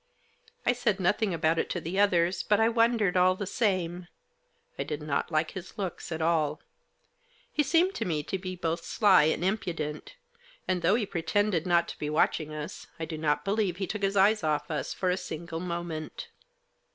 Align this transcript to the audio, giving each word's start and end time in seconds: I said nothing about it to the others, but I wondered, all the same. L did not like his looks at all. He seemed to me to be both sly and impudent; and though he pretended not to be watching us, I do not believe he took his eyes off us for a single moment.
I 0.65 0.73
said 0.73 0.99
nothing 0.99 1.31
about 1.31 1.59
it 1.59 1.69
to 1.69 1.79
the 1.79 1.99
others, 1.99 2.41
but 2.41 2.59
I 2.59 2.69
wondered, 2.69 3.15
all 3.15 3.35
the 3.35 3.45
same. 3.45 4.07
L 4.79 4.85
did 4.85 4.99
not 5.03 5.31
like 5.31 5.51
his 5.51 5.77
looks 5.77 6.11
at 6.11 6.23
all. 6.23 6.59
He 7.53 7.61
seemed 7.61 7.93
to 7.93 8.05
me 8.05 8.23
to 8.23 8.39
be 8.39 8.55
both 8.55 8.83
sly 8.83 9.25
and 9.25 9.45
impudent; 9.45 10.15
and 10.67 10.81
though 10.81 10.95
he 10.95 11.05
pretended 11.05 11.67
not 11.67 11.87
to 11.89 11.99
be 11.99 12.09
watching 12.09 12.51
us, 12.51 12.87
I 12.99 13.05
do 13.05 13.15
not 13.15 13.45
believe 13.45 13.77
he 13.77 13.85
took 13.85 14.01
his 14.01 14.17
eyes 14.17 14.43
off 14.43 14.71
us 14.71 14.91
for 14.91 15.11
a 15.11 15.17
single 15.17 15.59
moment. 15.59 16.29